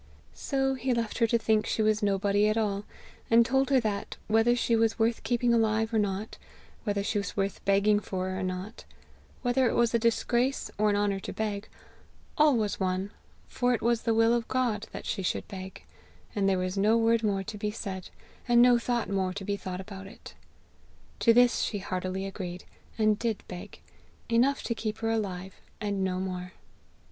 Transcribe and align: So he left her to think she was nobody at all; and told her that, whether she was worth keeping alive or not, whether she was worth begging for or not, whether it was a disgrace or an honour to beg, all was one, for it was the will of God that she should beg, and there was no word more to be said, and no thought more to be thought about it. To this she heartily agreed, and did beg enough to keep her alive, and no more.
So 0.33 0.73
he 0.73 0.95
left 0.95 1.19
her 1.19 1.27
to 1.27 1.37
think 1.37 1.67
she 1.67 1.83
was 1.83 2.01
nobody 2.01 2.47
at 2.49 2.57
all; 2.57 2.85
and 3.29 3.45
told 3.45 3.69
her 3.69 3.79
that, 3.81 4.17
whether 4.27 4.55
she 4.55 4.75
was 4.75 4.97
worth 4.97 5.21
keeping 5.21 5.53
alive 5.53 5.93
or 5.93 5.99
not, 5.99 6.39
whether 6.85 7.03
she 7.03 7.19
was 7.19 7.37
worth 7.37 7.63
begging 7.65 7.99
for 7.99 8.29
or 8.31 8.41
not, 8.41 8.83
whether 9.43 9.69
it 9.69 9.75
was 9.75 9.93
a 9.93 9.99
disgrace 9.99 10.71
or 10.79 10.89
an 10.89 10.95
honour 10.95 11.19
to 11.19 11.31
beg, 11.31 11.67
all 12.35 12.57
was 12.57 12.79
one, 12.79 13.11
for 13.47 13.75
it 13.75 13.83
was 13.83 14.01
the 14.01 14.15
will 14.15 14.33
of 14.33 14.47
God 14.47 14.87
that 14.91 15.05
she 15.05 15.21
should 15.21 15.47
beg, 15.47 15.83
and 16.33 16.49
there 16.49 16.57
was 16.57 16.79
no 16.79 16.97
word 16.97 17.21
more 17.21 17.43
to 17.43 17.55
be 17.59 17.69
said, 17.69 18.09
and 18.47 18.59
no 18.59 18.79
thought 18.79 19.07
more 19.07 19.33
to 19.33 19.45
be 19.45 19.55
thought 19.55 19.79
about 19.79 20.07
it. 20.07 20.33
To 21.19 21.31
this 21.31 21.59
she 21.59 21.77
heartily 21.77 22.25
agreed, 22.25 22.63
and 22.97 23.19
did 23.19 23.43
beg 23.47 23.79
enough 24.29 24.63
to 24.63 24.73
keep 24.73 24.97
her 24.97 25.11
alive, 25.11 25.61
and 25.79 26.03
no 26.03 26.19
more. 26.19 26.53